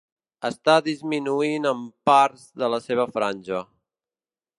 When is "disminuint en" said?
0.85-1.83